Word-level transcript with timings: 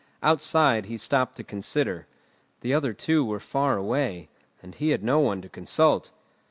Outside, 0.23 0.87
he 0.87 0.97
stopped 0.97 1.35
to 1.35 1.43
consider. 1.43 2.07
The 2.61 2.73
other 2.73 2.91
two 2.91 3.23
were 3.23 3.39
far 3.39 3.77
away, 3.77 4.29
and 4.63 4.73
he 4.73 4.89
had 4.89 5.03
no 5.03 5.19
one 5.19 5.43
to 5.43 5.47
consult. 5.47 6.09